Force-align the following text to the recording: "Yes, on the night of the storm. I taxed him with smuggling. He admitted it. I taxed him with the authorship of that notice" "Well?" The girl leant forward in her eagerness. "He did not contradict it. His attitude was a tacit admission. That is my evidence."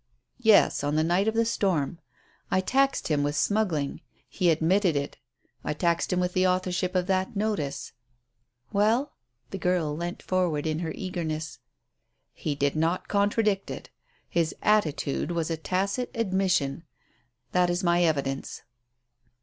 "Yes, 0.39 0.83
on 0.83 0.95
the 0.95 1.03
night 1.03 1.27
of 1.27 1.35
the 1.35 1.45
storm. 1.45 1.99
I 2.49 2.59
taxed 2.59 3.09
him 3.09 3.21
with 3.21 3.35
smuggling. 3.35 4.01
He 4.27 4.49
admitted 4.49 4.95
it. 4.95 5.17
I 5.63 5.75
taxed 5.75 6.11
him 6.11 6.19
with 6.19 6.33
the 6.33 6.47
authorship 6.47 6.95
of 6.95 7.05
that 7.05 7.35
notice" 7.35 7.91
"Well?" 8.73 9.13
The 9.51 9.59
girl 9.59 9.95
leant 9.95 10.23
forward 10.23 10.65
in 10.65 10.79
her 10.79 10.91
eagerness. 10.95 11.59
"He 12.33 12.55
did 12.55 12.75
not 12.75 13.09
contradict 13.09 13.69
it. 13.69 13.91
His 14.27 14.55
attitude 14.63 15.29
was 15.29 15.51
a 15.51 15.55
tacit 15.57 16.09
admission. 16.15 16.83
That 17.51 17.69
is 17.69 17.83
my 17.83 18.01
evidence." 18.01 18.63